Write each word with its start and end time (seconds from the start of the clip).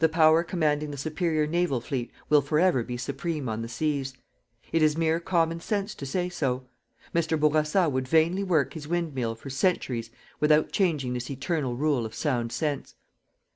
The 0.00 0.08
Power 0.08 0.42
commanding 0.42 0.90
the 0.90 0.96
superior 0.96 1.46
naval 1.46 1.80
fleet 1.80 2.10
will 2.28 2.40
for 2.42 2.58
ever 2.58 2.82
be 2.82 2.96
supreme 2.96 3.48
on 3.48 3.62
the 3.62 3.68
seas. 3.68 4.14
It 4.72 4.82
is 4.82 4.98
mere 4.98 5.20
common 5.20 5.60
sense 5.60 5.94
to 5.94 6.04
say 6.06 6.28
so. 6.28 6.66
Mr. 7.14 7.38
Bourassa 7.38 7.88
would 7.88 8.08
vainly 8.08 8.42
work 8.42 8.74
his 8.74 8.88
wind 8.88 9.14
mill 9.14 9.36
for 9.36 9.48
centuries 9.48 10.10
without 10.40 10.72
changing 10.72 11.12
this 11.12 11.30
eternal 11.30 11.76
rule 11.76 12.04
of 12.04 12.16
sound 12.16 12.50
sense. 12.50 12.96